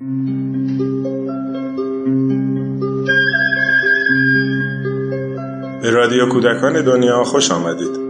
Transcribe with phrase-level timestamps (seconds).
[0.00, 0.06] به
[5.90, 8.04] رادیو کودکان دنیا خوش آمدید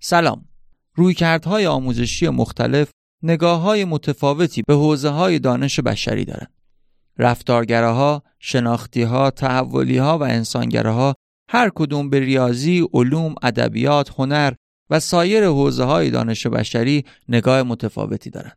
[0.00, 0.44] سلام
[0.94, 2.90] رویکردهای آموزشی مختلف
[3.22, 6.54] نگاه های متفاوتی به حوزه های دانش بشری دارند.
[7.18, 11.14] رفتارگراها، شناختیها، تحولیها و انسانگراها
[11.48, 14.52] هر کدوم به ریاضی، علوم، ادبیات، هنر
[14.90, 18.56] و سایر حوزه های دانش بشری نگاه متفاوتی دارند.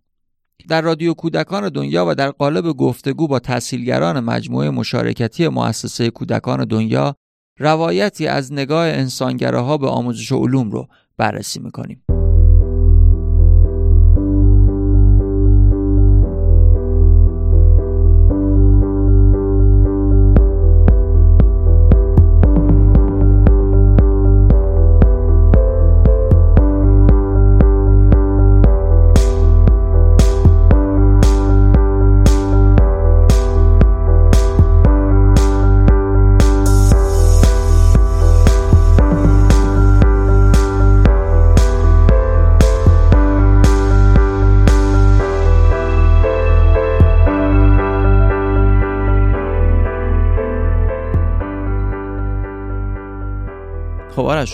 [0.68, 7.16] در رادیو کودکان دنیا و در قالب گفتگو با تحصیلگران مجموعه مشارکتی مؤسسه کودکان دنیا
[7.60, 10.88] روایتی از نگاه انسانگراها به آموزش علوم رو
[11.18, 12.04] بررسی می‌کنیم.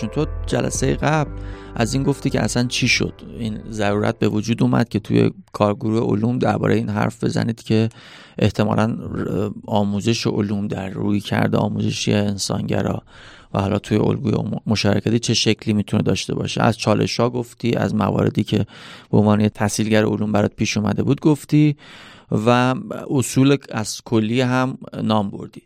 [0.00, 1.30] آرشون تو جلسه قبل
[1.74, 6.00] از این گفتی که اصلا چی شد؟ این ضرورت به وجود اومد که توی کارگروه
[6.00, 7.88] علوم درباره این حرف بزنید که
[8.38, 8.96] احتمالا
[9.66, 13.02] آموزش علوم در روی کرده آموزشی انسانگرا
[13.54, 14.32] و حالا توی الگوی
[14.66, 16.62] مشارکتی چه شکلی می‌تونه داشته باشه.
[16.62, 18.66] از چالش ها گفتی از مواردی که
[19.10, 21.76] به عنوان تحصیلگر علوم برات پیش اومده بود گفتی
[22.46, 22.74] و
[23.10, 25.62] اصول از کلی هم نام بردی.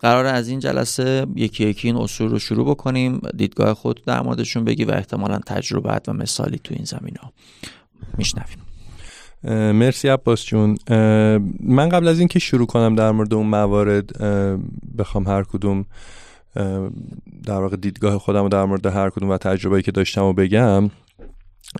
[0.00, 3.20] قرار از این جلسه یکی یکی این اصول رو شروع بکنیم.
[3.36, 7.32] دیدگاه خود در موردشون بگی و احتمالا تجربت و مثالی تو این زمین ها
[8.18, 8.58] میشنویم.
[9.72, 10.78] مرسی عباس جون.
[11.60, 14.22] من قبل از اینکه شروع کنم در مورد اون موارد
[14.98, 15.84] بخوام هر کدوم
[17.44, 20.90] در واقع دیدگاه خودم رو در مورد هر کدوم و تجربه‌ای که داشتم و بگم.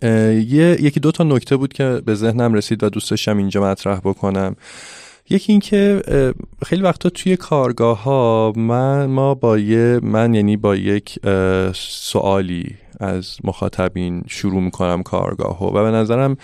[0.02, 3.98] یه یکی دو تا نکته بود که به ذهنم رسید و دوست داشتم اینجا مطرح
[3.98, 4.56] بکنم.
[5.30, 6.02] یکی اینکه
[6.66, 11.18] خیلی وقتا توی کارگاه ها من ما با یه من یعنی با یک
[11.74, 16.36] سوالی از مخاطبین شروع می‌کنم کارگاه و به نظرم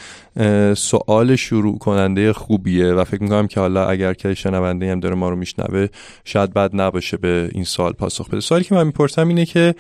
[0.75, 5.31] سوال شروع کننده خوبیه و فکر می‌کنم که حالا اگر که شنونده هم داره ما
[5.31, 5.87] رو میشنوه
[6.25, 8.41] شاید بد نباشه به این سوال پاسخ بده.
[8.41, 9.75] سوالی که من می‌پرسم اینه که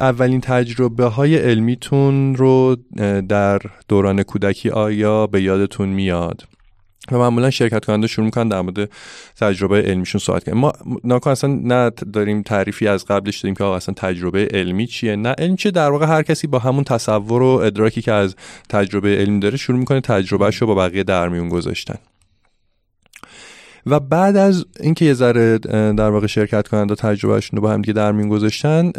[0.00, 2.76] اولین تجربه های علمیتون رو
[3.28, 6.42] در دوران کودکی آیا به یادتون میاد؟
[7.12, 8.90] و معمولا شرکت کننده شروع می‌کنن در مورد
[9.40, 10.72] تجربه علمیشون صحبت کنیم ما
[11.04, 15.34] ناکن اصلا نه داریم تعریفی از قبلش داریم که آقا اصلا تجربه علمی چیه؟ نه
[15.38, 18.36] علم چیه؟ در واقع هر کسی با همون تصور و ادراکی که از
[18.68, 21.98] تجربه علمی داره شروع می‌کنه تجربهش رو با بقیه در میون گذاشتن.
[23.90, 27.92] و بعد از اینکه یه ذره در واقع شرکت کننده تجربهشون رو با هم دیگه
[27.92, 28.92] در میون گذاشتن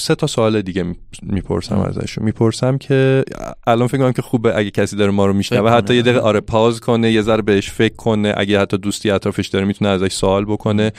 [0.00, 2.24] سه تا سوال دیگه می‌پرسم ازشون.
[2.24, 3.24] می‌پرسم که
[3.66, 5.70] الان فکر کنم که خوبه اگه کسی داره ما رو میشنوه.
[5.70, 8.34] حتی یه دقیقه آره پاز کنه یه ذره بهش فکر کنه.
[8.36, 10.92] اگه حتی دوستی اطرافش داره می‌تونه ازش سوال بکنه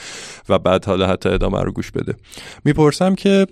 [0.48, 2.14] و بعد حالا حتی ادامه رو گوش بده.
[2.64, 3.46] می‌پرسم که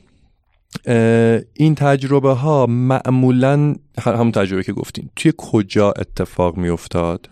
[1.55, 7.29] این تجربه ها معمولا همون تجربه که گفتین توی کجا اتفاق میافتاد؟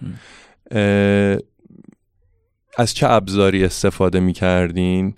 [2.76, 5.14] از چه ابزاری استفاده می کردین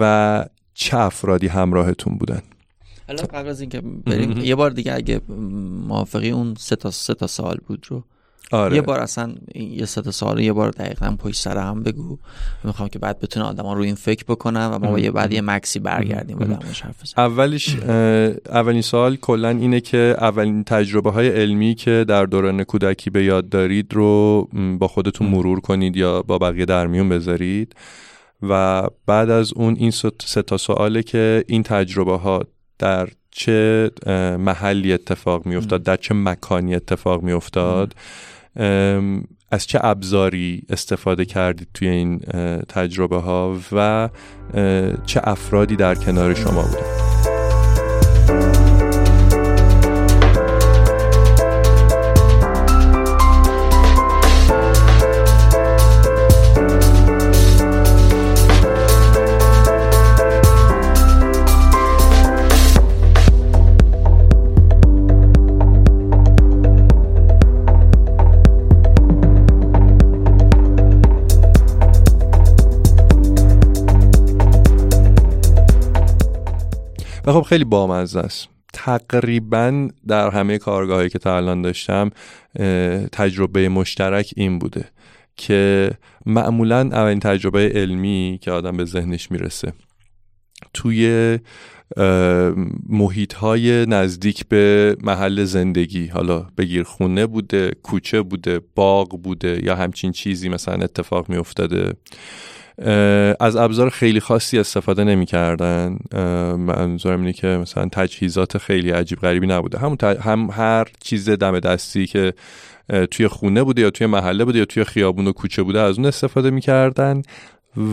[0.00, 2.42] و چه افرادی همراهتون بودن؟
[3.08, 5.20] حالا قبل از اینکه بریم یه بار دیگه اگه
[5.88, 8.04] موافقی اون سه تا سه تا سال بود رو
[8.52, 8.76] آره.
[8.76, 12.18] یه بار اصلا یه سه تا سال یه بار دقیقا پشت سر هم بگو.
[12.64, 15.40] می‌خوام که بعد بتونه آدما رو این فکر بکنن و ما با یه بعد یه
[15.40, 17.76] مکسی برگردیم حرف اولش
[18.48, 23.48] اولین سوال کلا اینه که اولین تجربه های علمی که در دوران کودکی به یاد
[23.48, 24.48] دارید رو
[24.78, 27.74] با خودتون مرور کنید یا با بقیه در میون بذارید.
[28.42, 32.44] و بعد از اون این سه تا سواله که این تجربه ها
[32.78, 33.90] در چه
[34.38, 37.94] محلی اتفاق می افتاد در چه مکانی اتفاق می افتاد
[39.50, 42.18] از چه ابزاری استفاده کردید توی این
[42.68, 44.08] تجربه ها و
[45.06, 47.07] چه افرادی در کنار شما بودن
[77.28, 78.48] و خب خیلی بامزه است.
[78.72, 82.10] تقریبا در همه کارگاهایی که تا الان داشتم
[83.12, 84.84] تجربه مشترک این بوده
[85.36, 85.90] که
[86.26, 89.72] معمولا اولین تجربه علمی که آدم به ذهنش می‌رسه.
[90.74, 91.38] توی
[92.88, 99.76] محیط های نزدیک به محل زندگی حالا بگیر خونه بوده کوچه بوده باغ بوده یا
[99.76, 101.92] همچین چیزی مثلا اتفاق می افتاده
[103.40, 105.98] از ابزار خیلی خاصی استفاده نمی‌کردن.
[106.56, 109.78] منظورم اینه که مثلا تجهیزات خیلی عجیب غریبی نبوده.
[109.78, 112.32] همون هم هر چیز دم دستی که
[113.10, 116.06] توی خونه بوده یا توی محله بوده یا توی خیابون و کوچه بوده از اون
[116.06, 117.22] استفاده می‌کردن.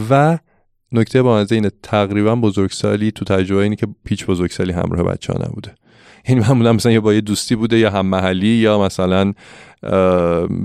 [0.10, 0.38] و
[0.92, 5.76] نکته با اینه تقریبا بزرگسالی تو تجربه اینه که پیچ بزرگسالی همراه بچه ها نبوده.
[6.30, 9.34] یعنی معمولا مثلا یا با یه دوستی بوده یا هم محلی یا مثلا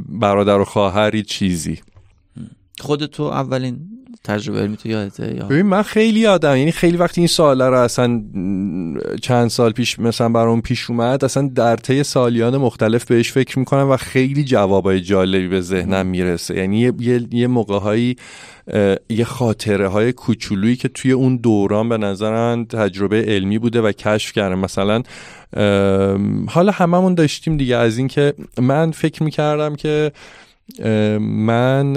[0.08, 1.80] برادر و خواهری چیزی.
[2.80, 6.56] خودتو اولین تجربه علمی تو یادته یا؟ ببین من خیلی یادم.
[6.56, 8.22] یعنی خیلی وقتی این سوالا رو اصلا
[9.22, 13.90] چند سال پیش مثلا برام پیش اومد اصلا در طی سالیان مختلف بهش فکر می‌کنم
[13.90, 16.56] و خیلی جوابای جالبی به ذهنم می‌رسه.
[16.56, 18.12] یعنی یه, یه،, یه موقع
[19.10, 24.32] یه خاطره های کوچولویی که توی اون دوران به نظرن تجربه علمی بوده و کشف
[24.32, 25.02] کردم مثلا
[26.48, 27.76] حالا هممون داشتیم دیگه.
[27.76, 30.12] از اینکه من فکر می‌کردم که
[31.20, 31.96] من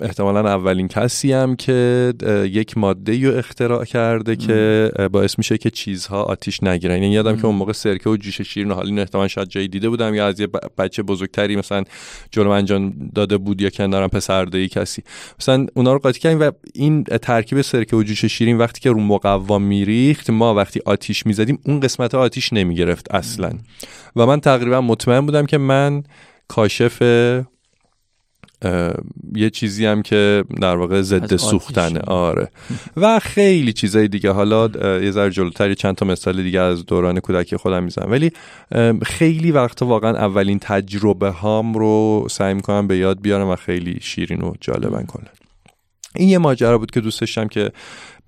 [0.00, 2.12] احتمالا اولین کسی هم که
[2.52, 6.94] یک ماده رو اختراع کرده که باعث میشه که چیزها آتیش نگیرن.
[6.94, 9.88] یعنی یادم که اون موقع سرکه و جوش شیرین حالا این احتمالا شاید جایی دیده
[9.88, 10.46] بودم یا از یه
[10.78, 11.84] بچه بزرگتری مثلا
[12.30, 15.02] جلو انجام داده بود یا کنارم پسردهی کسی.
[15.40, 19.00] مثلا اونا رو قاطی کردیم و این ترکیب سرکه و جوش شیرین وقتی که رو
[19.00, 23.52] مقوا میریخت ما وقتی آتیش می‌زدیم اون قسمت آتیش نمی‌گرفت اصلا.
[24.16, 26.02] و من تقریبا مطمئن بودم که من
[26.48, 27.02] کاشف
[29.34, 32.00] یه چیزی هم که در واقع ضد سوختنه.
[32.00, 32.50] آره.
[32.96, 34.30] و خیلی چیزای دیگه.
[34.30, 34.68] حالا
[35.02, 38.10] یه ذره جلوتر چند تا مثال دیگه از دوران کودکی خودم می‌زنم.
[38.10, 38.32] ولی
[39.02, 44.40] خیلی وقتا واقعا اولین تجربه هام رو سعی می‌کنم به یاد بیارم و خیلی شیرین
[44.40, 45.26] و جالبن کنه
[46.14, 47.70] این یه ماجرا بود که دوست داشتم که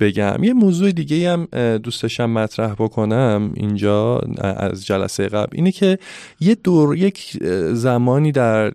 [0.01, 0.45] بگم.
[0.45, 1.49] یه موضوع دیگه هم
[1.79, 5.57] دوست داشتم مطرح بکنم اینجا از جلسه قبل.
[5.57, 5.99] اینه که
[6.41, 7.39] یه دور یک
[7.73, 8.73] زمانی در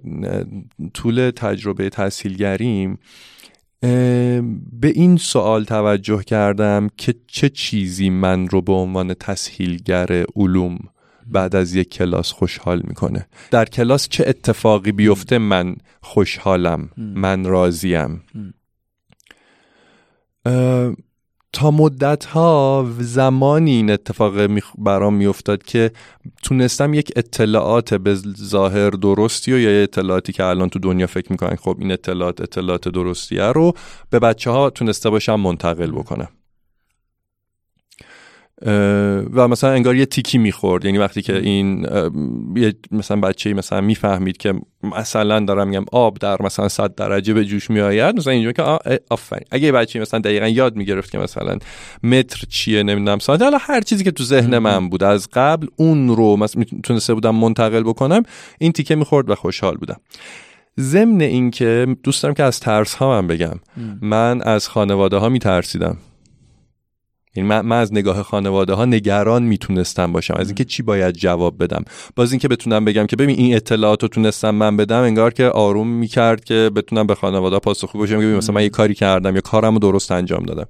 [0.93, 2.99] طول تجربه تحصیلگریم
[4.71, 10.79] به این سوال توجه کردم که چه چیزی من رو به عنوان تسهیلگر علوم
[11.27, 18.21] بعد از یک کلاس خوشحال می‌کنه؟ در کلاس چه اتفاقی بیفته من خوشحالم من راضیم؟
[21.55, 24.33] تا مدت ها زمانی این اتفاق
[24.77, 25.91] برام میافتاد که
[26.43, 31.55] تونستم یک اطلاعات به ظاهر درستی و یا اطلاعاتی که الان تو دنیا فکر می‌کنن
[31.55, 33.73] خب این اطلاعات اطلاعات درستیه رو
[34.09, 36.27] به بچه ها تونسته باشم منتقل بکنم.
[39.33, 40.85] و مثلا انگار یه تیکی می‌خورد.
[40.85, 41.87] یعنی وقتی که این
[42.91, 44.53] مثلا بچه مثلا می‌فهمید که
[44.83, 48.61] مثلا دارم میگم آب در مثلا 100 درجه به جوش میآید مثلا اینجا که
[49.09, 49.45] آفرین.
[49.51, 51.57] اگه بچه مثلا دقیقا یاد می‌گرفت که مثلا
[52.03, 56.15] متر چیه نمی‌دونم ساعت حالا هر چیزی که تو ذهن من بود از قبل اون
[56.15, 58.23] رو مثلا تونسته بودم منتقل بکنم
[58.59, 59.97] این تیکه می‌خورد و خوشحال بودم.
[60.79, 63.59] ضمن اینکه دوست دارم که از ترس ها من بگم
[64.01, 65.97] من از خانواده ها میترسیدم.
[67.35, 70.33] یعنی من, از نگاه خانواده ها نگران می‌تونستم باشم.
[70.37, 71.83] از اینکه چی باید جواب بدم.
[72.15, 75.87] باز اینکه بتونم بگم که ببین این اطلاعات رو تونستم من بدم انگار که آروم
[75.87, 79.73] می‌کرد که بتونم به خانواده پاسخگو باشم که مثلا من یه کاری کردم یا کارم
[79.73, 80.67] رو درست انجام دادم.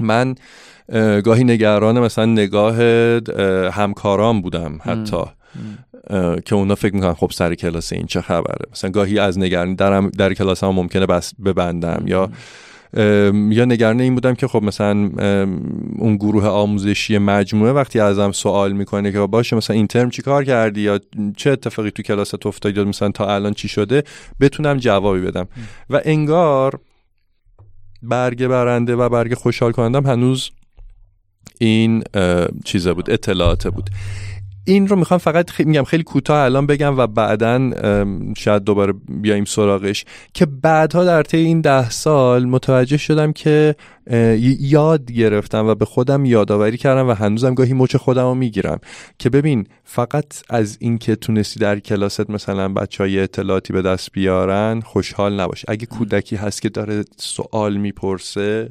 [0.00, 0.34] من
[1.20, 2.82] گاهی نگران مثلا نگاه
[3.70, 5.22] همکاران بودم حتی
[6.44, 8.66] که اونا فکر می‌کنن خب سر کلاس این چه خبره.
[8.72, 12.30] مثلا گاهی از نگرانی درم در کلاس هم ممکنه بس ببندم یا
[12.92, 15.10] یا نگران این بودم که خب مثلا
[15.98, 20.44] اون گروه آموزشی مجموعه وقتی ازم سوال می‌کنه که باشه مثلا این ترم چی کار
[20.44, 21.00] کردی یا
[21.36, 24.02] چه اتفاقی تو کلاست افتاد مثلا تا الان چی شده
[24.40, 25.48] بتونم جوابی بدم.
[25.90, 26.80] و انگار
[28.02, 30.50] برگ برنده و برگ خوشحال کنندم هنوز
[31.58, 32.02] این
[32.64, 33.90] چیزه بود اطلاعات بود.
[34.68, 35.64] این رو می‌خوام فقط خی...
[35.64, 37.70] میگم خیلی کوتاه الان بگم و بعدا
[38.36, 43.76] شاید دوباره بیایم سراغش که بعدها در طی این ده سال متوجه شدم که
[44.60, 48.78] یاد گرفتم و به خودم یادآوری کردم و هنوزم گاهی مچ خودم رو می‌گیرم
[49.18, 54.80] که ببین فقط از اینکه تونستی در کلاست مثلا بچه های اطلاعاتی به دست بیارن
[54.80, 55.64] خوشحال نباش.
[55.68, 58.70] اگه کودکی هست که داره سوال می‌پرسه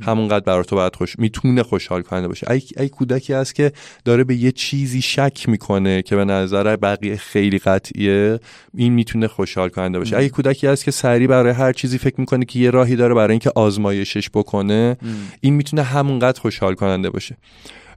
[0.00, 2.50] همونقدر برای تو باید خوش می‌تونه خوشحال کننده باشه.
[2.50, 3.72] ای, ای کودکی هست که
[4.04, 8.40] داره به یه چیزی شک می‌کنه که به نظر بقیه خیلی قطعیه.
[8.74, 10.16] این می‌تونه خوشحال کننده باشه.
[10.16, 13.30] ای کودکی هست که سریع برای هر چیزی فکر می‌کنه که یه راهی داره برای
[13.30, 14.96] اینکه آزمایشش بکنه.
[15.40, 17.36] این می‌تونه همونقدر خوشحال کننده باشه.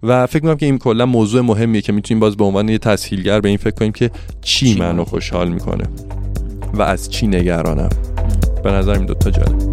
[0.04, 3.40] و فکر می‌کنم که این کلا موضوع مهمیه که می‌تونیم باز به عنوان یه تسهیلگر
[3.40, 4.12] به این فکر کنیم که
[4.42, 5.84] چی منو خوشحال می‌کنه
[6.74, 7.90] و از چی نگرانم.
[8.64, 9.71] به نظر این دوتا جالب.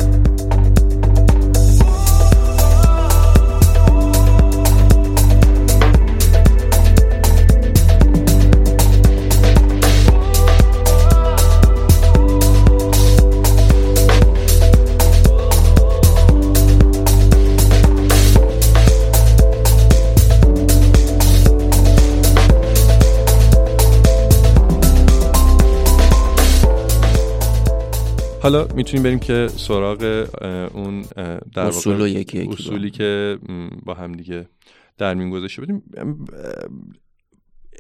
[28.43, 30.27] حالا می‌تونیم بریم که سراغ
[30.75, 31.03] اون
[31.55, 33.39] در اصول یکی اصولی که
[33.85, 34.49] با هم دیگه
[34.99, 35.83] در میون گذاشته بودیم.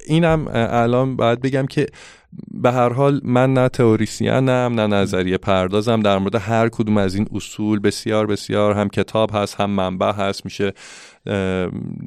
[0.08, 1.86] اینم الان باید بگم که
[2.50, 6.00] به هر حال من نه تئوریسینم نه نظریه پردازم.
[6.00, 10.44] در مورد هر کدوم از این اصول بسیار بسیار هم کتاب هست هم منبع هست.
[10.44, 10.72] میشه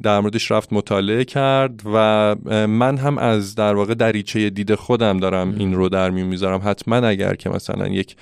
[0.02, 5.54] در موردش رفت مطالعه کرد و من هم از در واقع دریچه دید خودم دارم
[5.58, 6.60] این رو در میون می‌ذارم.
[6.64, 8.16] حتما اگر که مثلا یک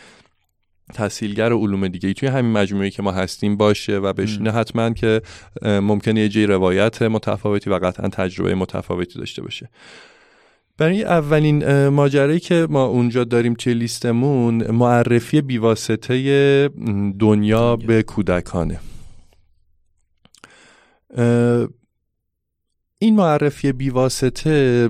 [0.91, 5.23] تحصیلگر علوم دیگه ای توی همین مجموعه که ما هستیم باشه و بشینه حتما که
[5.63, 9.69] ممکنه یه جای روایت متفاوتی و قطعا تجربه متفاوتی داشته باشه.
[10.79, 16.69] برای اولین ماجرایی که ما اونجا داریم توی لیستمون معرفی بیواسطه
[17.19, 18.81] دنیا به کودکانه.
[22.99, 24.89] این معرفی بیواسطه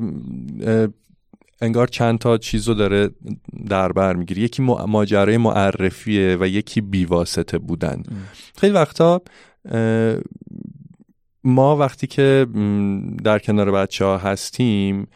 [1.60, 3.10] انگار چند تا چیز رو داره
[3.68, 4.42] در بر می‌گیره.
[4.42, 8.02] یکی ماجرای معرفیه و یکی بیواسطه بودن.
[8.56, 9.22] خیلی وقتا
[11.44, 12.46] ما وقتی که
[13.24, 15.06] در کنار بچه ها هستیم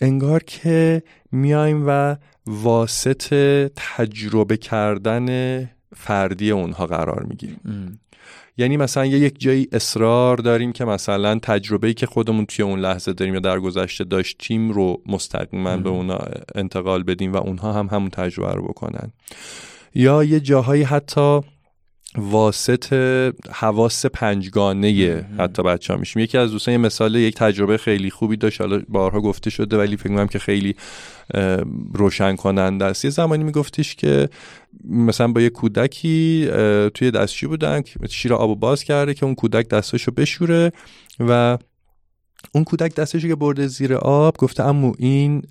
[0.00, 3.34] انگار که میایم و واسط
[3.76, 5.58] تجربه کردن
[5.96, 7.60] فردی اونها قرار می‌گیریم.
[8.58, 13.12] یعنی مثلا یه یک جایی اصرار داریم که مثلا تجربه‌ای که خودمون توی اون لحظه
[13.12, 16.18] داریم یا در گذشته داشتیم رو مستقیما به اونا
[16.54, 19.12] انتقال بدیم و اونها هم همون تجربه رو بکنن.
[19.94, 21.40] یا یه جاهایی حتی
[22.16, 22.92] واسط
[23.52, 26.22] حواس پنجگانه حتی بچه ها میشیم.
[26.22, 28.60] یکی از دوستان یه مثال یک تجربه خیلی خوبی داشت.
[28.60, 30.76] حالا بارها گفته شده ولی فکر می‌کنم که خیلی
[31.94, 33.04] روشن کننده است.
[33.04, 34.28] یه زمانی میگفتش که
[34.84, 36.48] مثلا با یه کودکی
[36.94, 40.72] توی دستشوی بودن شیر آب باز کرده که اون کودک دستشو بشوره
[41.20, 41.58] و
[42.52, 45.42] اون کودک دستشو که برده زیر آب گفته امو این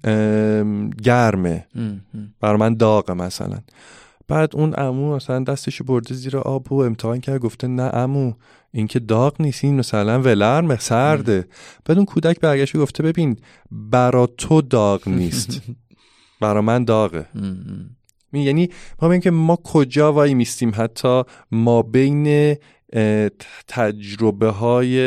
[1.04, 1.68] گرمه.
[2.42, 3.58] برای من داغه مثلا.
[4.28, 8.34] بعد اون امو مثلا دستشو برده زیر آب و امتحان کرد گفته نه امو
[8.72, 11.48] این که داغ نیست این مثلا ولرم سرده.
[11.86, 13.38] بعد اون کودک برگشت گفته ببین
[13.72, 15.62] برا تو داغ نیست.
[16.42, 17.26] برا من داغه.
[18.34, 18.70] یعنی
[19.02, 22.56] ما که ما کجا وای میستیم حتی ما بین
[23.68, 24.98] تجربه های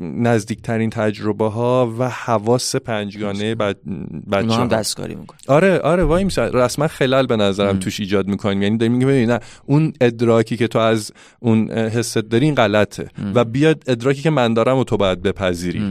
[0.00, 7.26] نزدیکترین تجربه ها و حواس پنجگانه بچه هم دستکاری میکن آره آره وای رسما خلال
[7.26, 8.62] به نظرم توش ایجاد می‌کنیم.
[8.62, 13.08] یعنی داریم میگیم نه اون ادراکی که تو از اون حست داری این غلطه.
[13.34, 15.82] و بیاد ادراکی که من دارم و تو باید بپذیری.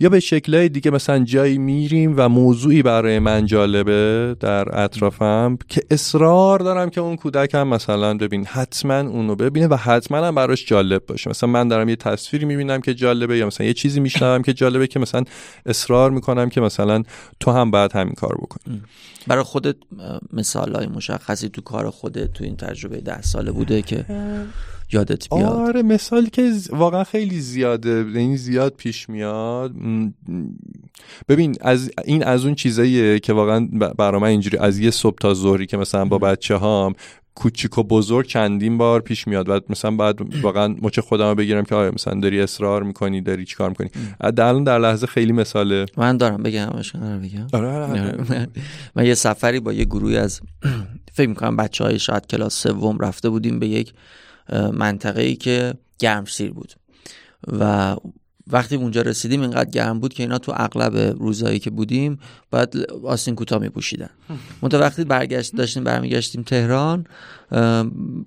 [0.00, 5.82] یا به شکلهای دیگه مثلا جایی میریم و موضوعی برای من جالبه در اطرافم که
[5.90, 10.66] اصرار دارم که اون کودک هم مثلا ببین حتما اونو ببینه و حتما هم براش
[10.66, 11.30] جالب باشه.
[11.30, 14.86] مثلا من دارم یه تصویری می‌بینم که جالبه یا مثلا یه چیزی میشنوم که جالبه
[14.86, 15.24] که مثلا
[15.66, 17.02] اصرار می‌کنم که مثلا
[17.40, 18.82] تو هم باید همین کار بکنی.
[19.26, 19.76] برای خودت
[20.32, 24.04] مثال های مشخصی تو کار خودت تو این تجربه ده ساله بوده که
[24.94, 25.52] یادت بیاد.
[25.52, 27.90] آره مثالی که واقعا خیلی زیاده.
[27.90, 29.72] این یعنی زیاد پیش میاد.
[31.28, 35.34] ببین از این از اون چیزاییه که واقعا برای من اینجوری از یه صبح تا
[35.34, 36.94] ظهری که مثلا با بچه هام
[37.34, 39.48] کوچیک و بزرگ چندین بار پیش میاد.
[39.48, 43.44] و مثلا بعد واقعا مچ خودم رو بگیرم که آیا مثلا داری اصرار می‌کنی داری
[43.44, 45.86] چیکار می‌کنی؟ در الان در لحظه خیلی مثاله.
[45.96, 46.66] من دارم بگم
[47.22, 47.46] بگم.
[47.52, 48.48] آره, آره, آره.
[48.96, 50.40] من یه سفری با یه گروهی از
[51.16, 53.92] فکر می‌کنم بچه های شاید کلاس سوم رفته بودیم به یک
[54.72, 56.72] منطقه ای که گرمسیر بود.
[57.48, 57.96] و
[58.46, 62.18] وقتی اونجا رسیدیم اینقدر گرم بود که اینا تو اغلب روزایی که بودیم
[62.50, 64.10] باید آستین کوتاه می پوشیدن
[64.62, 67.06] منتها وقتی برگشت داشتیم برمیگشتیم تهران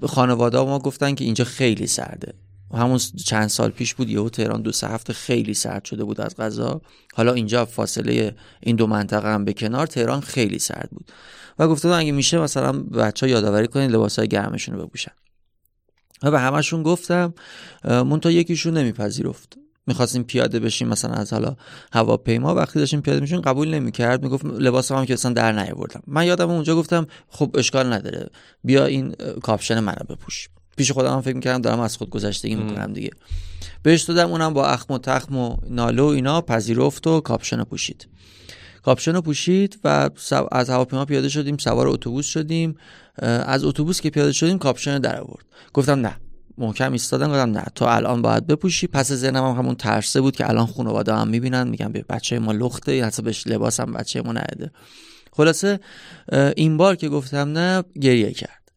[0.04, 2.34] خانواده ما گفتن که اینجا خیلی سرده.
[2.74, 6.36] همون چند سال پیش بود یهو تهران دو سه هفته خیلی سرد شده بود از
[6.36, 6.82] غذا.
[7.14, 11.12] حالا اینجا فاصله این دو منطقه هم به کنار تهران خیلی سرد بود.
[11.60, 15.12] و گفتن اگه میشه مثلا بچه ها یادآوری کنید لباسای گرمشون رو بپوشن.
[16.24, 17.34] و به همشون گفتم
[17.86, 19.58] مون تا یکیشون نمیپذیرفت.
[19.88, 21.56] می‌خواستیم پیاده بشیم مثلا از حالا
[21.94, 22.56] هواپیما.
[22.56, 24.24] وقتی داشتیم پیاده میشیم قبول نمی‌کرد.
[24.24, 26.02] می‌گفت لباس هم که اصلا در نیاوردم.
[26.08, 28.30] من یادم اونجا گفتم خب اشکال نداره.
[28.64, 30.50] بیا این کاپشن منو بپوش.
[30.78, 33.10] پیش خودم هم فکر می‌کردم دارم از خود گذشتگی می‌کنم دیگه.
[33.84, 38.08] بهش دادم اونم با اخم و تخم و ناله و اینا پذیرفت و کاپشن پوشید.
[38.84, 40.10] کاپشن پوشید و
[40.52, 42.76] از هواپیما پیاده شدیم سوار اتوبوس شدیم.
[43.26, 46.16] از اتوبوس که پیاده شدیم کاپشن در آورد گفتم نه.
[46.58, 47.66] محکم ایستادم گفتم نه.
[47.76, 48.88] تو الان باید بپوشی.
[48.88, 51.68] پس ذهنم هم همون ترسه بود که الان خانواده هم می‌بینن.
[51.68, 53.06] میگم به بچه ما لخته.
[53.06, 54.72] حتی بهش لباس هم بچه ما نداده
[55.32, 55.80] خلاصه
[56.56, 58.72] این بار که گفتم نه گریه کرد.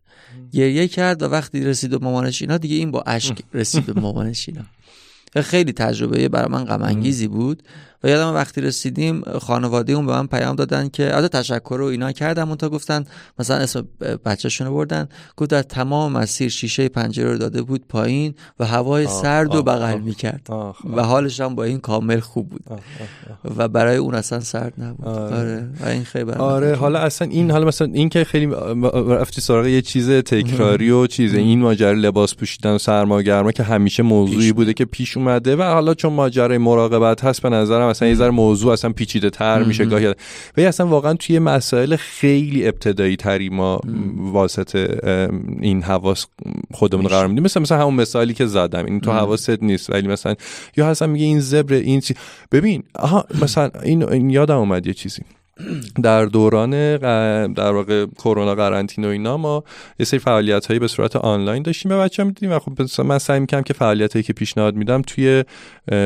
[0.52, 4.48] گریه کرد و وقتی رسید به مامانش اینا دیگه این با اشک رسید به مامانش
[4.48, 4.62] اینا.
[5.36, 7.62] خیلی تجربه برای من غم بود.
[8.04, 12.12] و یادم وقتی رسیدیم خانواده اون به من پیام دادن که از تشکر رو اینا
[12.12, 12.48] کردم.
[12.48, 13.04] اون تا گفتن
[13.38, 13.88] مثلا اسم
[14.24, 15.08] بچه‌شون رو بردن.
[15.36, 19.98] گفت در تمام مسیر شیشه پنجره رو داده بود پایین و هوای سرد و بغل
[19.98, 20.46] می‌کرد.
[20.96, 22.64] و حالش هم با این کامل خوب بود.
[23.56, 25.08] و برای اون اصلا سرد نبود.
[25.08, 25.68] آره, آره.
[25.80, 28.46] و این خیلی آره حالا اصلا این حالا مثلا این که خیلی
[29.08, 34.02] رفتی سراغ یه چیز تکراری و چیز این ماجرا لباس پوشیدن و سرماگرما که همیشه
[34.02, 38.14] موضوعی بوده که پیش اومده و حالا چون ماجرای مراقبت هست به نظرم اصلا یه
[38.14, 40.06] ذره موضوع اصلا پیچیده تر میشه گاهی.
[40.56, 43.80] و اصلا واقعا توی مسائل خیلی ابتدایی تری ما
[44.16, 44.76] واسط
[45.60, 46.26] این حواس
[46.74, 47.44] خودمون قرار میدیم.
[47.44, 48.84] مثلا مثلا همون مثالی که زدم.
[48.84, 49.90] این تو حواست نیست.
[49.90, 50.34] ولی مثلا
[50.76, 52.14] یا اصلا میگه این زبر این چی؟
[52.52, 55.22] ببین آها مثلا این, این یادم اومد یه چیزی.
[56.02, 56.96] در دوران
[57.46, 59.64] در واقع کرونا قرنطینه و اینا ما
[59.98, 63.40] یه سری فعالیت هایی به صورت آنلاین داشتیم و بچه میدیم و خب من سعی
[63.40, 65.44] می‌کنم که فعالیت هایی که پیشنهاد میدم توی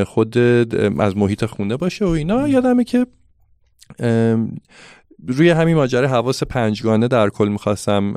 [0.07, 0.39] خود
[0.99, 2.49] از محیط خونه باشه و اینا.
[2.49, 3.07] یادمه که
[5.29, 8.15] روی همین ماجرا حواس پنجگانه در کل می‌خواستم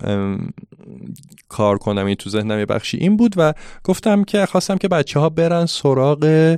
[1.50, 2.06] کار کنم.
[2.06, 3.54] این تو ذهنم یه بخشی این بود و
[3.84, 6.58] گفتم که خواستم که بچه ها برن سراغ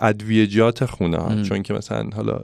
[0.00, 1.42] ادویجات خونه ها.
[1.42, 2.40] چون که مثلا حالا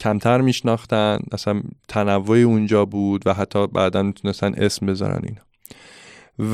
[0.00, 5.40] کمتر میشناختن اصلا تنوع اونجا بود و حتی بعدا می‌تونستن اسم بذارن اینا.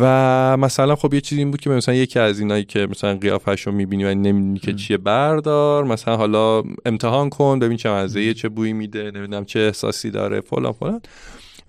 [0.01, 3.61] و مثلا خب یه چیزی این بود که مثلا یکی از اینایی که مثلا قیافش
[3.67, 8.49] رو می‌بینی و نمی‌دونی که چیه بردار مثلا حالا امتحان کن ببین چه مزه چه
[8.49, 11.01] بویی میده نمی‌دونم چه احساسی داره فلان فلان.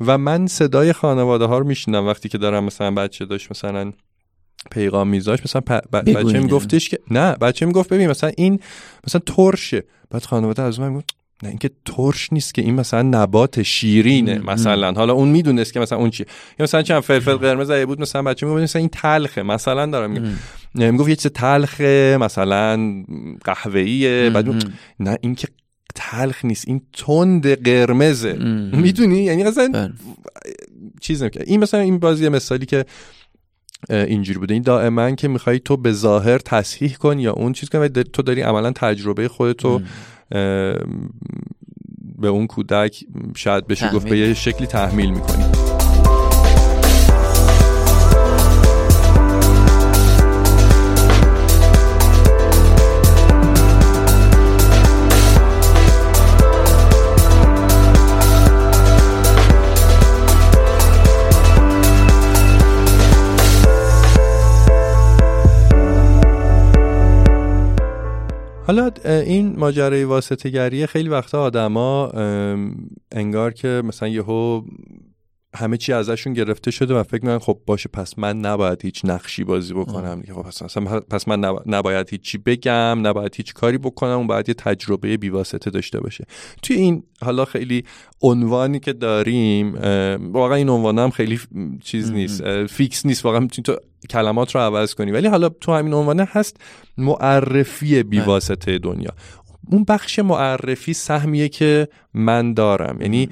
[0.02, 3.94] و من صدای خانواده ها رو میشنم وقتی که دارم مثلا بچه داشت مثلا
[4.72, 5.62] پیغام میذاش مثلا
[5.92, 8.60] بچه میگفتش که نه بچه می‌گفت ببین مثلا این
[9.08, 9.84] مثلا ترشه.
[10.12, 14.91] بعد خانواده از من گفت نه اینکه ترش نیست که این مثلا نبات شیرینه مثلا.
[14.91, 16.25] حالا اون می‌دونست که مثلا اون چی
[16.60, 20.12] یا مثلا چند فلفل قرمز ای بود مثلا بچه می‌گفت مثلا این تلخه مثلا دارم
[20.12, 23.04] میگم می‌گفت یه چیز تلخه مثلا
[23.43, 24.30] قهوه‌ایه.
[24.30, 25.47] بعد نه این که
[25.95, 28.34] تلخ نیست این تند قرمزه.
[28.73, 29.93] می‌دونی؟ یعنی مثلا بله.
[31.02, 31.43] چیز نمی‌کنه.
[31.47, 32.86] این مثلا این بازی مثالی که
[33.89, 34.54] اینجوری بوده.
[34.54, 38.41] این دائما که می‌خوای تو به ظاهر تصحیح کن یا اون چیز کنی تو داری
[38.41, 39.82] عملا تجربه خودتو
[42.20, 43.04] به اون کودک
[43.36, 45.68] شاید بشه گفت به یه شکلی تحمیل می‌کنی.
[68.69, 70.49] حالا این ماجرای واسطه
[70.88, 72.12] خیلی وقتا آدما
[73.12, 74.62] انگار که مثلا یهو
[75.56, 79.44] همه چی ازشون گرفته شده و فکر می‌کنن خب باشه پس من نباید هیچ نقشی
[79.44, 80.42] بازی بکنم خب
[81.10, 86.00] پس, من نباید هیچی بگم نباید هیچ کاری بکنم اون باید یه تجربه بیواسطه داشته
[86.00, 86.26] باشه.
[86.64, 87.84] توی این حالا خیلی
[88.22, 89.76] عنوانی که داریم
[90.34, 91.40] واقعا این عنوان هم خیلی
[91.84, 93.26] چیز نیست فیکس نیست.
[93.26, 93.78] واقعا می‌تونی تو
[94.10, 95.12] کلمات رو عوض کنی.
[95.12, 96.58] ولی حالا تو همین عنوانه هست
[96.98, 99.12] معرفی بیواسطه دنیا.
[99.72, 103.02] اون بخش معرفی سهمیه که من دارم.
[103.02, 103.30] یعنی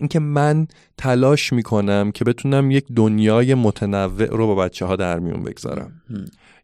[0.00, 0.66] اینکه من
[0.98, 5.92] تلاش می‌کنم که بتونم یک دنیای متنوع رو با بچه ها در میون بگذارم.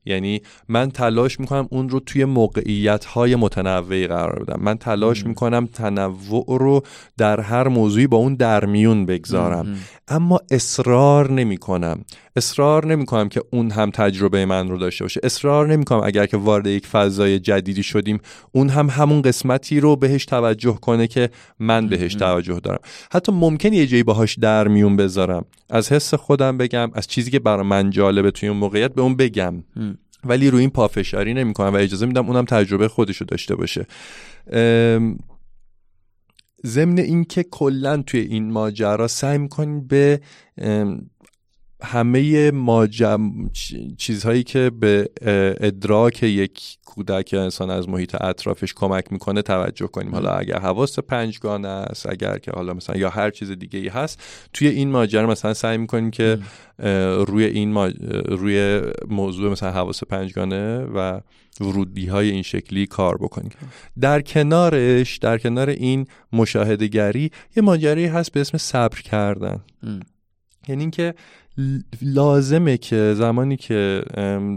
[0.05, 4.61] یعنی من تلاش می‌کنم اون رو توی موقعیت های متنوعی قرار بدم.
[4.63, 6.83] من تلاش می‌کنم تنوع رو
[7.19, 9.79] در هر موضوعی با اون در میون بگذارم.
[10.13, 12.05] اما اصرار نمی‌کنم.
[12.37, 15.21] اصرار نمی‌کنم که اون هم تجربه من رو داشته باشه.
[15.23, 18.21] اصرار نمی‌کنم اگر که وارد یک فضای جدیدی شدیم
[18.53, 22.81] اون هم همون قسمتی رو بهش توجه کنه که من بهش توجه دارم.
[23.13, 25.45] حتی ممکن یه جایی باهاش در میون بذارم.
[25.71, 29.17] از حس خودم بگم از چیزی که برای من جالبه توی اون موقعیت به اون
[29.17, 29.55] بگم.
[30.25, 33.87] ولی روی این پافشاری نمی‌کنم و اجازه میدم اونم تجربه خودش رو داشته باشه.
[36.67, 40.21] ضمن اینکه کلا توی این ماجرا سعی می‌کنین به
[41.83, 43.21] همه ماجم
[43.99, 45.11] چیزهایی که به
[45.61, 50.15] ادراک یک کودک یا انسان از محیط اطرافش کمک می‌کنه توجه کنیم.
[50.15, 54.23] حالا اگر حواس پنجگانه است اگر که حالا مثلا یا هر چیز دیگه ای هست
[54.53, 56.39] توی این ماجرا مثلا سعی می‌کنیم که
[57.27, 57.77] روی این
[58.29, 61.21] روی موضوع مثلا حواس پنجگانه و
[61.61, 63.51] ورودی های این شکلی کار بکنیم.
[64.01, 69.61] در کنارش در کنار این مشاهده گری یه ماجرایی هست به اسم صبر کردن.
[70.69, 71.15] یعنی اینکه
[72.03, 74.03] لازمه که زمانی که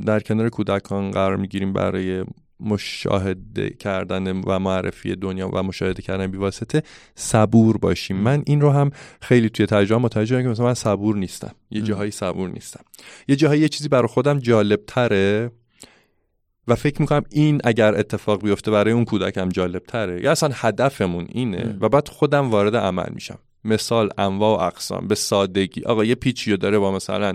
[0.05, 2.25] در کنار کودکان قرار می‌گیریم برای
[2.59, 6.83] مشاهده کردن و معرفی دنیا و مشاهده کردن بیواسطه
[7.15, 8.17] صبور باشیم.
[8.17, 11.51] من این رو هم خیلی توی تجربه متوجه که مثلا من صبور نیستم.
[11.71, 12.83] یه جاهایی صبور نیستم.
[13.27, 15.51] یه جاهایی یه چیزی برای خودم جالب تره
[16.67, 21.27] و فکر می‌کنم این اگر اتفاق بیفته برای اون کودکم جالب تره یا اصلا هدفمون
[21.29, 23.39] اینه و بعد خودم وارد عمل میشم.
[23.65, 25.83] مثال انواع و اقسام به سادگی.
[25.83, 27.33] آقا یه پیچی داره با مثلا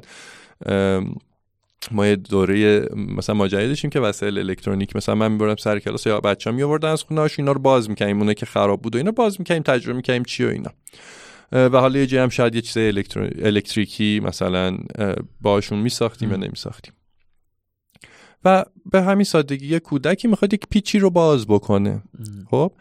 [1.90, 6.20] ما یه دوره مثلا ماجرا داشتیم که وسایل الکترونیک مثلا من میبردم سر کلاس یا
[6.20, 8.18] بچه‌ها میآوردن از خونه‌هاش اینا رو باز می‌کنیم.
[8.18, 10.70] اونه که خراب بود و اینا باز می‌کنیم تجربه می‌کنیم چی و اینا.
[11.52, 12.76] و حالا یه جایی هم شاید یه چیز
[13.42, 14.78] الکتریکی مثلا
[15.40, 16.92] باشون میساختیم یا نمیساختیم.
[18.44, 22.02] و به همین سادگی یه کودکی می‌خواد یک پیچی رو باز بکنه.
[22.50, 22.72] خب؟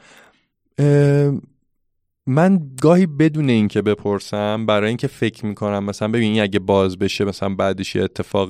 [2.29, 7.49] من گاهی بدون اینکه بپرسم برای اینکه فکر می‌کنم مثلا ببین اگه باز بشه مثلا
[7.49, 8.49] بعدش یه اتفاق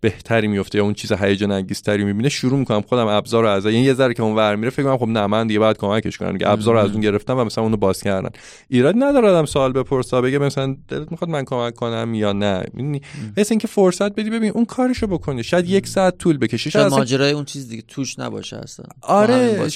[0.00, 3.78] بهتری میفته یا اون چیز هیجان انگیزتری می‌بینه شروع می‌کنم خودم ابزار رو از یعنی
[3.78, 6.32] یه ذره که اون ور میره فکر کنم خب نه من دیگه باید کمکش کنم
[6.32, 8.30] دیگه ابزار رو از اون گرفتم و مثلا اونو باز کردن.
[8.68, 12.64] ایراد نداره سوال بپرسه بگه مثلا دلت می‌خواد من کمک کنم یا نه.
[12.74, 13.00] می‌دونی؟
[13.36, 17.32] مثل اینکه فرصت بدی ببین اون کارشو بکنه شاید یک ساعت طول بکشه شاید ماجرای
[17.32, 18.86] اون چیز دیگه توش نباشه اصلا.
[19.02, 19.68] آره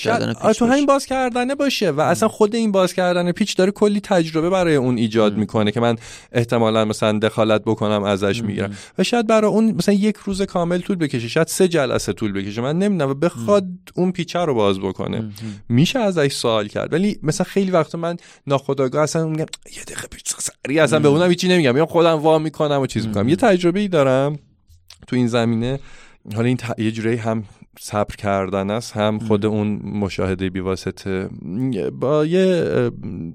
[0.58, 4.50] تو همین باز کردنه باشه و اصلا خود این باز کردن پیچ داره کلی تجربه
[4.50, 5.96] برای اون ایجاد می‌کنه که من
[6.32, 8.76] احتمالا مثلا دخالت بکنم ازش می‌گیرم.
[8.98, 12.60] و شاید برای اون مثلا یک روز کامل طول بکشه شاید سه جلسه طول بکشه
[12.60, 15.32] من نمی‌دونم و بخواد اون پیچه رو باز بکنه.
[15.68, 16.92] میشه ازش سوال کرد.
[16.92, 18.16] ولی مثلا خیلی وقتا من
[18.46, 21.76] ناخودآگاه اصلا میگم یه دقیقه پیچ سری اصلا به اونم هیچی نمیگم.
[21.76, 23.28] یا خودم وا می‌کنم و چیز می‌کنم.
[23.28, 24.38] یه تجربه ای دارم
[25.06, 25.80] تو این زمینه.
[26.34, 27.44] حالا این یه جوری هم
[27.78, 28.96] صبر کردن است.
[28.96, 31.28] هم خود اون مشاهده بیواسطه.
[32.00, 32.64] با یه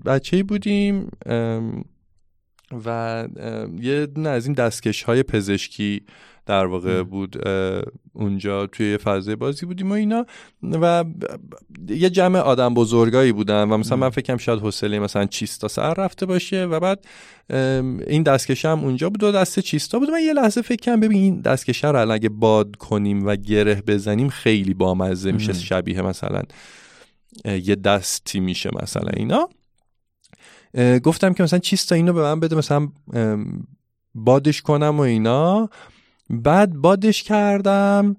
[0.06, 1.10] بچه بودیم
[2.86, 3.28] و
[3.80, 6.02] یه نه از این دستکش های پزشکی
[6.46, 7.48] در واقع بود
[8.14, 10.26] اونجا توی فضای بازی بودیم و اینا.
[10.64, 11.06] و
[11.90, 16.26] یه جمع آدم بزرگایی بودن و مثلا من فکرم شاید حوصله مثلا چیستا سر رفته
[16.26, 17.06] باشه و بعد
[18.08, 20.10] این دستکشه هم اونجا بود و دست چیستا بود.
[20.10, 24.30] من یه لحظه فکر کنم ببین این دستکشه رو اگه باد کنیم و گره بزنیم
[24.30, 26.42] خیلی بامزه میشه شبیه مثلا
[27.46, 29.50] یه دستی میشه مثلا اینا.
[31.04, 32.88] گفتم که مثلا چیستا اینو به من بده مثلا
[34.16, 35.70] بادش کنم و اینا.
[36.30, 38.16] بعد بادش کردم.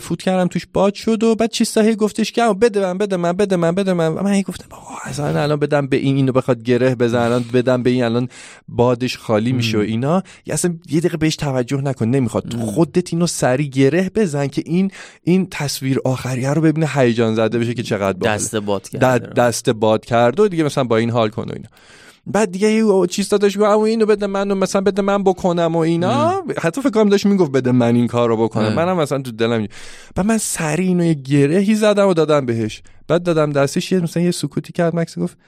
[0.00, 3.32] فوت کردم توش باد شد و بعد چیستا هی گفتش که بده من بده من
[3.32, 4.08] بده من بده من.
[4.08, 4.66] من هی گفتم
[5.04, 8.28] اصلا الان بدم به این اینو بخواد گره بزن الان بدم به این الان
[8.68, 10.22] بادش خالی میشه و اینا.
[10.50, 12.54] اصلا یه دقیقه بهش توجه نکن نمی‌خواد.
[12.54, 14.90] خودت اینو سری گره بزن که این
[15.22, 20.04] این تصویر آخریه رو ببینه هیجان زده بشه که چقدر دست باد کرد دست باد
[20.04, 21.68] کرد و دیگه مثلا با این حال کن و اینا.
[22.26, 25.78] بعد دیگه یه چیز داشت گفت اما اینو بده من مثلا بده من بکنم و
[25.78, 26.42] اینا.
[26.58, 28.72] حتی فکر کنم داشت می‌گفت بده من این کارو بکنم.
[28.72, 29.66] منم مثلا تو دلم
[30.14, 32.82] بعد من سری اینو یه گرهی زدم و دادم بهش.
[33.08, 35.38] بعد دادم دستش یه مثلا یه سکوتی کرد مکس گفت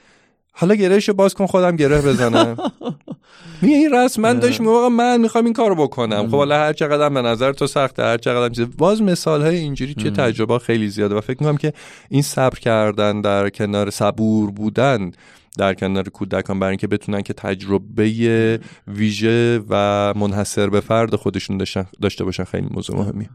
[0.53, 2.57] حالا گرهشو باز کن خودم گره بزنم.
[3.61, 6.27] میگه این رسما داشت میگه من می‌خوام این کارو بکنم.
[6.27, 8.67] خب حالا هر چقدر به نظر تو سخته هر چقدر چیز.
[8.77, 11.73] باز مثال های اینجوری چه تجربه خیلی زیاده و فکر می‌کنم که
[12.09, 15.11] این صبر کردن در کنار صبور بودن
[15.57, 21.65] در کنار کودکان برای اینکه بتونن که تجربه ویژه و منحصر به فرد خودشون
[22.01, 23.29] داشته باشن خیلی موضوع مهمی.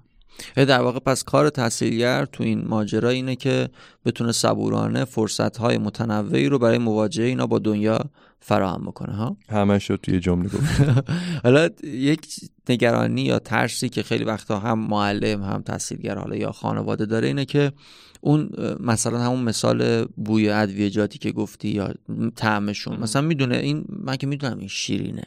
[0.57, 3.69] در واقع پس کار تحصیلگر تو این ماجرا اینه که
[4.05, 7.99] بتونه صبورانه فرصت های متنوعی رو برای مواجهه اینا با دنیا
[8.41, 10.81] فراهم بکنه ها؟ همه شد توی جمله گفت
[11.45, 12.27] حالا یک
[12.69, 17.45] نگرانی یا ترسی که خیلی وقتا هم معلم هم تحصیلگر حالا یا خانواده داره اینه
[17.45, 17.73] که
[18.21, 21.95] اون مثلا همون مثال بوی ادویجاتی که گفتی یا
[22.37, 25.23] طعمشون مثلا می‌دونه این من که می‌دونم این شیرینه.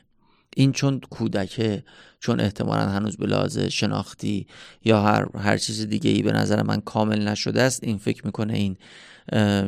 [0.56, 1.84] این چون کودکه
[2.20, 4.48] چون احتمالا هنوز به لحاظ شناختی
[4.86, 8.54] یا هر هر چیز دیگه ای به نظر من کامل نشده است این فکر می‌کنه
[8.54, 8.78] این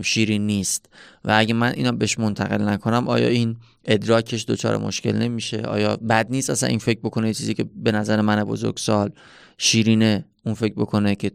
[0.02, 0.89] شیرین نیست.
[1.26, 6.28] و اگه من اینا بهش منتقل نکنم آیا این ادراکش دچار مشکل نمیشه؟ آیا بد
[6.30, 9.12] نیست اصلا این فکر بکنه؟ چیزی که به نظر من بزرگسال
[9.58, 11.32] شیرینه اون فکر بکنه که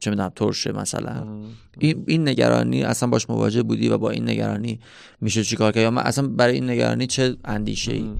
[0.00, 1.26] چه می‌دونم ترشه مثلا.
[1.78, 4.80] این, این نگرانی اصلا باش مواجه بودی و با این نگرانی
[5.20, 8.10] میشه چیکار کرد؟ یا من اصلا برای این نگرانی چه اندیشه ای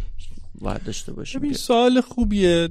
[0.60, 2.68] باید داشته باشیم ببین سوال خوبیه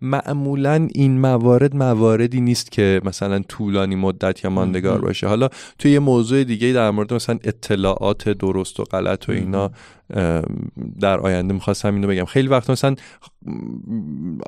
[0.00, 5.26] معمولا این موارد مواردی نیست که مثلا طولانی مدت یا ماندگار باشه.
[5.26, 9.70] حالا توی یه موضوع دیگه در مورد مثلا اطلاعات درست و غلط و اینا
[11.00, 12.24] در آینده می‌خواستم اینو بگم.
[12.24, 12.94] خیلی وقت مثلا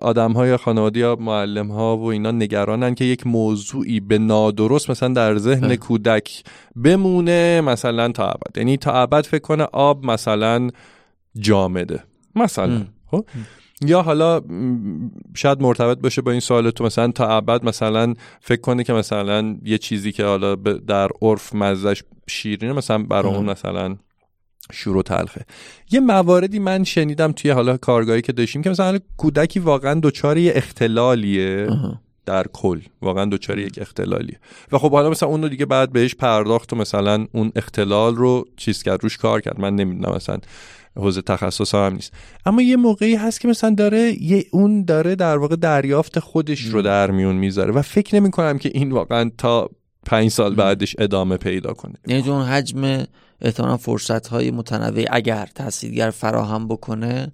[0.03, 4.91] آدم ها یا خانواده یا معلم ها و اینا نگرانن که یک موضوعی به نادرست
[4.91, 6.43] مثلا در ذهن کودک
[6.77, 8.59] بمونه مثلا تا ابد.
[8.59, 10.69] یعنی تا ابد فکر کنه آب مثلا
[11.39, 12.05] جامده.
[12.37, 12.87] مثلا.
[13.07, 13.25] خب؟
[13.87, 14.41] یا حالا
[15.35, 19.57] شاید مرتبط باشه با این سوال تو مثلا تا ابد مثلا فکر کنه که مثلا
[19.65, 20.55] یه چیزی که حالا
[20.87, 23.97] در عرف مزش شیرینه مثلا برای اون مثلا
[24.73, 25.45] شروع تلخه.
[25.91, 30.53] یه مواردی من شنیدم توی حالا کارگاهی که داشتیم که مثلا کودکی واقعا دچار یه
[30.55, 31.69] اختلالیه
[32.27, 32.81] در کل.
[33.03, 34.41] واقعا دچار یک اختلالیه.
[34.73, 38.49] و خب حالا مثلا اون رو دیگه بعد بهش پرداخت و مثلا اون اختلال رو
[38.57, 39.61] چیز کرد روش کار کرد.
[39.61, 40.39] من نمی‌دونم مثلا
[40.97, 42.13] حوزه تخصص هم نیست.
[42.47, 46.83] اما یه موقعی هست که مثلا داره یه اون داره در واقع دریافت خودش رو
[46.83, 49.71] در میون می‌ذاره و فکر نمی کنم که این واقعا تا
[50.07, 51.95] پنج سال بعدش ادامه پیدا کنه.
[52.07, 53.05] یعنی اون حجم
[53.41, 57.33] احتمالا فرصت های متنوع اگر تحصیلگر فراهم بکنه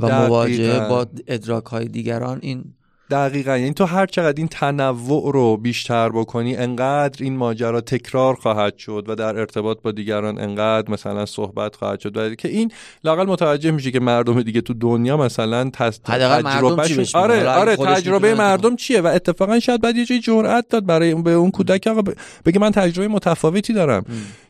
[0.00, 2.64] و مواجهه با ادراک های دیگران این
[3.10, 3.56] دقیقا.
[3.56, 9.04] یعنی تو هر چقدر این تنوع رو بیشتر بکنی انقدر این ماجرا تکرار خواهد شد
[9.08, 12.16] و در ارتباط با دیگران انقدر مثلا صحبت خواهد شد.
[12.16, 12.72] و که این
[13.04, 19.00] لاقل متوجه میشه که مردم دیگه تو دنیا مثلا تجربه آره آره تجربه مردم چیه؟
[19.00, 21.86] و اتفاقا شاید بعد یه جای جرأت داد برای به اون کودک.
[21.86, 22.12] آقا
[22.44, 24.04] بگه من تجربه متفاوتی دارم.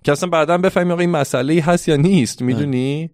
[0.05, 2.43] که اصلا بعدا بفهمی آقا این مسئله هست یا نیست.
[2.43, 3.11] می‌دونی؟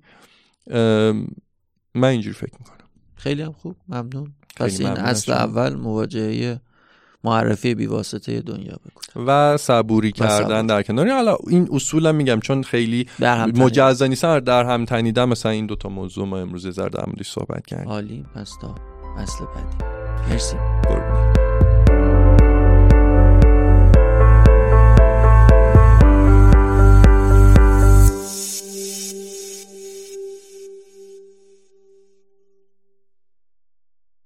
[1.95, 2.89] من اینجوری فکر می‌کنم.
[3.15, 3.77] خیلی هم خوب.
[3.89, 4.33] ممنون.
[4.57, 6.61] پس این اصل اول مواجهه
[7.25, 11.09] معرفی بیواسطه دنیا بکنه و صبوری کردن در کنار.
[11.09, 13.07] حالا این اصولا میگم چون خیلی
[13.55, 17.67] مجزا نیستن در هم تنیدن مثلا این دوتا موضوع ما امروز زر در موردش صحبت
[17.67, 17.89] کردیم.
[17.89, 18.75] عالی پس تا
[19.19, 19.85] اصل بعدی.
[20.31, 20.57] مرسی.